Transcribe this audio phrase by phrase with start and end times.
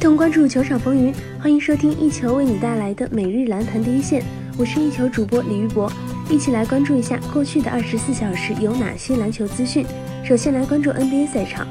[0.00, 4.24] 同关注球场风云，欢迎收听一球为你带来的每日篮坛第一线。
[4.56, 5.92] 我是一球主播李玉博，
[6.30, 9.84] 一起来关注一下过去的二十四小时有哪些篮球资讯。
[10.24, 11.66] 首先来关注 NBA 赛场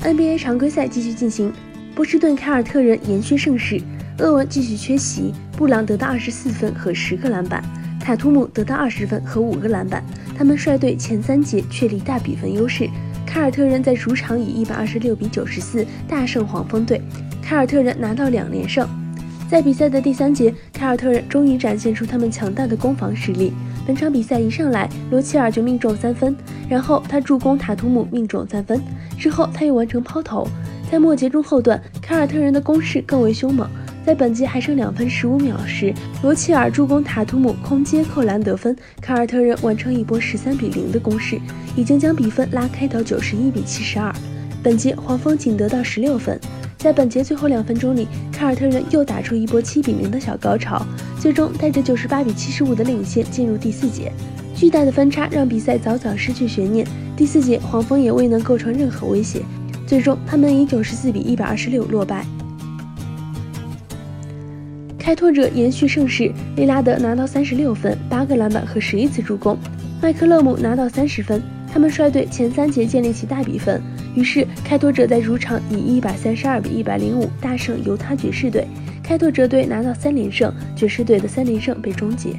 [0.00, 1.52] ，NBA 常规赛继续进行，
[1.94, 3.78] 波士顿凯尔特人延续盛世，
[4.20, 7.62] 厄文继续缺席，布朗得到二十四分和十个篮板，
[8.00, 10.02] 塔图姆得到二十分和五个篮板，
[10.34, 12.88] 他们率队前三节确立大比分优势。
[13.28, 16.98] 凯尔特人在主场以一百二十六比九十四大胜黄蜂队，
[17.42, 18.88] 凯尔特人拿到两连胜。
[19.50, 23.52] 在比赛的第三节，凯尔特人终于展现出他们强大的攻防实力。
[23.86, 26.34] 本场比赛一上来，罗齐尔就命中三分，
[26.70, 28.80] 然后他助攻塔图姆命中三分，
[29.18, 30.48] 之后他又完成抛投。
[30.90, 33.68] 在末节中后段，凯尔特人的攻势更为凶猛。
[34.08, 41.38] 在本节还剩两分十五秒时，罗切尔助攻塔图姆空接扣篮得分，凯尔特人完成一波十三比零的攻势，
[41.76, 44.10] 已经将比分拉开到九十一比七十二。
[44.62, 46.40] 本节黄蜂仅得到十六分。
[46.78, 50.82] 在本节最后两分钟里，凯尔特人又打出一波七比零的小高潮，
[51.20, 54.10] 最终带着九十八比七十五的领先进入第四节。
[54.54, 59.42] 巨大的分差让比赛早早失去悬念，第四节黄蜂也未能构成任何威胁，
[59.86, 62.24] 最终他们以九十四比一百二十六落败。
[65.08, 69.56] 开拓者延续胜势，利拉德拿到三十六分、八个篮板和十一次助攻，
[70.02, 71.42] 麦克勒姆拿到三十分。
[71.72, 73.80] 他们率队前三节建立起大比分，
[74.14, 78.66] 于是开拓者在主场以一百三十二比一百零五大胜犹他爵士队。
[79.02, 82.34] 开拓者队拿到三连胜，爵士队的三连胜被终结。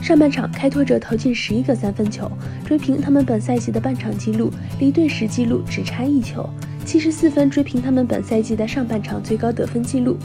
[0.00, 2.32] 上半场，开拓者投进十一个三分球，
[2.64, 6.48] 追平他们本赛季的半场纪录，离队史纪录只差一球，
[6.82, 10.16] 七十四分追平他们本赛季的上半场最高得分纪录。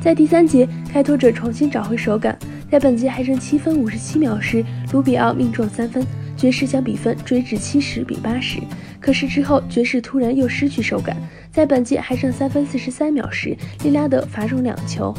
[0.00, 2.38] 在第三节，开拓者重新找回手感。
[2.70, 6.02] 在本节还剩七分五十七秒时，卢比奥命中三分，
[6.38, 8.60] 爵士将比分追至七十比八十。
[8.98, 11.14] 可是之后，爵士突然又失去手感。
[11.52, 15.14] 在本节还剩三分四十三秒时，利拉德罚中两球，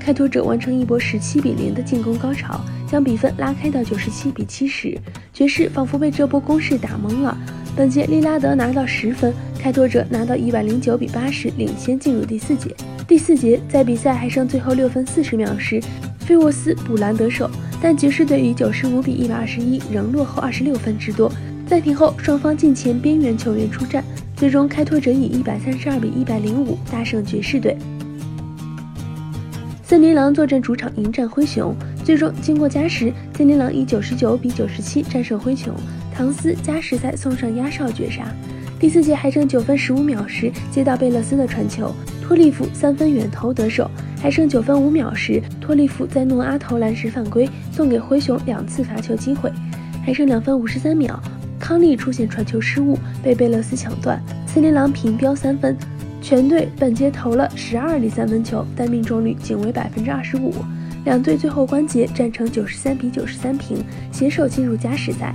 [0.00, 4.96] 开拓者完成一波十七比零的进攻高潮，将比分拉开到九十七比七十。
[5.34, 7.36] 爵士仿佛被这波攻势打懵了。
[7.76, 12.74] 本节利拉德拿到十分，开拓者拿到一百零九比八十，领先进入第四节。
[13.06, 15.80] 第四节，在比赛还剩最后六分四十秒时，
[16.20, 21.30] 费沃斯补篮得手，但爵士队以九十五比一百二十一仍落后二十六分之多。
[21.66, 24.02] 暂停后，双方近前边缘球员出战，
[24.36, 27.76] 最终开拓者以一百三十二比一百零五大胜爵士队。
[29.82, 35.74] 森林狼坐镇主场迎战灰熊，最终经过加时，森林狼以九十九比九十七战胜灰熊，
[36.14, 38.24] 唐斯加时赛送上压哨绝杀。
[38.78, 41.94] 第四节还剩九分十五秒时，接到贝勒斯的传球。
[42.32, 49.52] 托利弗三分远投得手，还剩九分五秒时，托利弗在诺阿投篮时犯规，送给灰熊两次罚球机会。
[50.02, 51.22] 还剩两分五十三秒，
[51.60, 55.76] 康利出现传球失误，被贝勒斯抢断，森林狼平标三分。
[56.22, 60.54] 全队本节投了十二粒三分球，但命中率仅为百分之二十五。
[61.04, 65.34] 两队最后关节战成九十三比九十三平，携手进入加时赛。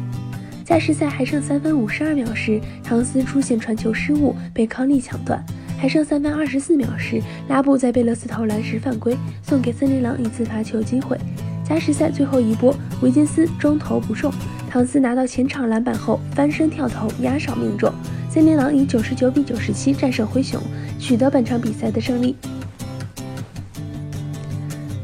[0.66, 5.46] 加时赛还剩三分五十二秒时，唐斯出现传球失误，被康利抢断。
[5.78, 11.18] 还剩三分二十四秒时，拉布在贝勒斯投篮时犯规，送给森林狼一次罚球机会。
[11.64, 14.34] 加时赛最后一波，维金斯中投不中，
[14.70, 17.92] 唐斯拿到前场篮板后翻身跳投压哨命中，
[18.30, 20.60] 森林狼以九十九比九十七战胜灰熊，
[21.00, 22.36] 取得本场比赛的胜利。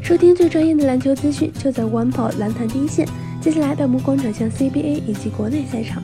[0.01, 3.07] 收听最专业的篮球资讯，就在晚宝篮坛第一线。
[3.41, 6.01] 接下来，把目光转向 CBA 以及国内赛场。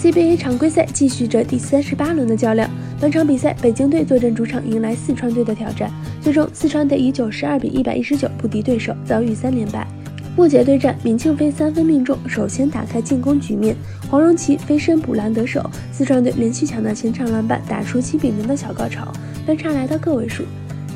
[0.00, 2.70] CBA 常规赛继续着第三十八轮的较量。
[2.98, 5.90] 本场比赛，北京队坐镇主场迎来四川队的挑战。
[6.22, 9.86] 最终，四川队以九十二比一百一十九不敌对手，遭遇三连败。
[10.34, 13.76] 末节对战，闵庆飞三分命中，首先打开进攻局面。
[14.10, 15.62] 黄荣奇飞身补篮得手，
[15.92, 19.12] 四川队连续抢到前场篮板，打出七比零的小高潮，
[19.44, 20.44] 分差来到个位数。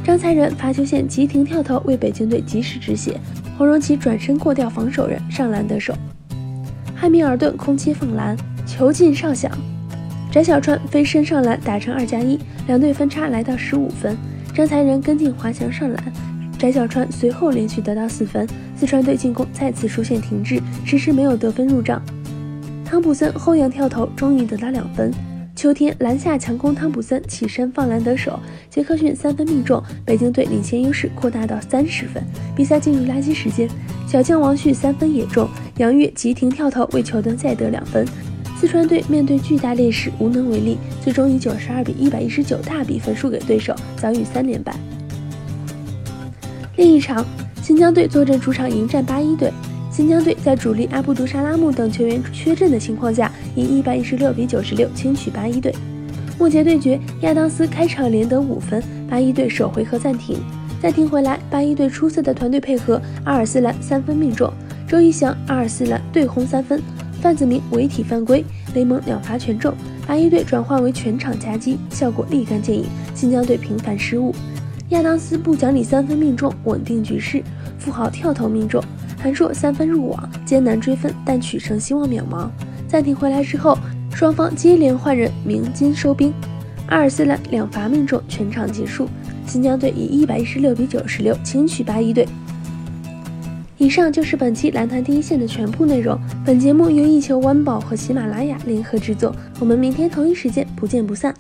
[0.03, 3.21] 张才仁罚球线急停跳投，为北京队及时止血。
[3.59, 5.93] 黄荣奇转身过掉防守人，上篮得手。
[6.95, 8.35] 汉密尔顿空切放篮。
[8.67, 9.51] 球进哨响，
[10.33, 14.17] 翟小川飞身上篮打成二加一，两队分差来到十五分。
[14.55, 16.13] 张才仁跟进滑翔上篮，
[16.59, 18.47] 翟小川随后连续得到四分。
[18.77, 22.03] 四川队进攻再次出现停滞，迟迟没有得分入账。
[22.85, 25.13] 汤普森后仰跳投，终于得到两分。
[25.57, 28.39] 秋天篮下强攻，汤普森起身放篮得手，
[28.69, 32.23] 杰克逊三分命中，北京队领先优势扩大到三十分。
[32.57, 33.69] 比赛进入垃圾时间，
[34.07, 38.05] 小将王旭三分也中，杨越急停跳投为球队再得两分。
[38.65, 44.75] 四川队面对巨大劣势无能为力，最终以九十二比一百一十九大比分输给对手，遭遇三连败。
[46.77, 47.23] 另一场，
[47.63, 49.53] 新疆队坐镇主场迎战八一队。
[49.91, 55.71] 新疆队在主力阿布杜沙拉木等球员缺阵的情况下，以一百一十六比九十六轻取八一队。
[56.39, 60.39] 末节对决，亚当斯开场连得五分，八一队首回合暂停。
[60.81, 64.51] 暂停回来，八一队出色的团队配合，阿尔斯兰三分命中，
[64.89, 66.81] 周一翔、阿尔斯兰对轰三分，
[67.25, 68.45] 范子铭违体犯规，
[68.75, 69.73] 雷蒙两罚全中，
[70.07, 72.85] 白衣队转换为全场夹击，效果立竿见影。
[73.15, 74.35] 新疆队频繁失误，
[74.91, 77.43] 亚当斯不讲理三分命中，稳定局势，
[77.79, 78.85] 富豪跳投命中，
[79.19, 82.47] 韩硕三分入网，艰难追分，但取胜希望渺茫。
[82.87, 83.79] 暂停回来之后。
[84.15, 86.31] 双方接连换人，鸣金收兵。
[86.89, 89.09] 阿尔斯兰两罚命中，全场结束。
[89.47, 92.29] 新疆队以一百一十六比九十六轻取八一队。
[93.85, 96.19] 以上就是本期蓝坛第一线的全部内容。
[96.43, 99.37] 本节目由一球晚宝和喜马拉雅联合制作。
[99.61, 101.35] 我们明天同一时间不见不散。